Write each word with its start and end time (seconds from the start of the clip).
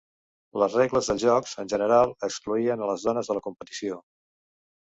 Les 0.61 0.77
regles 0.79 1.09
dels 1.11 1.25
jocs, 1.25 1.53
en 1.63 1.69
general, 1.75 2.13
excloïen 2.29 2.83
a 2.87 2.91
les 2.93 3.07
dones 3.11 3.33
de 3.33 3.37
la 3.39 3.47
competició. 3.51 4.01